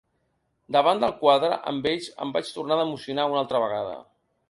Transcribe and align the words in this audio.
Davant 0.75 1.01
del 1.03 1.13
quadre 1.19 1.61
amb 1.73 1.87
ells 1.93 2.09
em 2.27 2.35
vaig 2.39 2.53
tornar 2.59 2.81
a 2.83 2.89
emocionar 2.89 3.31
una 3.33 3.43
altra 3.47 3.67
vegada. 3.69 3.99